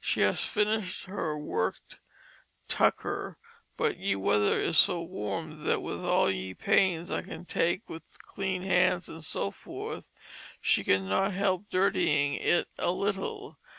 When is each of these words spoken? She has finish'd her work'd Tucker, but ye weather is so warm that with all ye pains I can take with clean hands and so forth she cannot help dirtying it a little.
She 0.00 0.22
has 0.22 0.42
finish'd 0.42 1.04
her 1.08 1.36
work'd 1.36 1.98
Tucker, 2.68 3.36
but 3.76 3.98
ye 3.98 4.16
weather 4.16 4.58
is 4.58 4.78
so 4.78 5.02
warm 5.02 5.64
that 5.64 5.82
with 5.82 6.02
all 6.02 6.30
ye 6.30 6.54
pains 6.54 7.10
I 7.10 7.20
can 7.20 7.44
take 7.44 7.86
with 7.86 8.16
clean 8.22 8.62
hands 8.62 9.10
and 9.10 9.22
so 9.22 9.50
forth 9.50 10.08
she 10.62 10.84
cannot 10.84 11.34
help 11.34 11.68
dirtying 11.68 12.32
it 12.32 12.66
a 12.78 12.92
little. 12.92 13.58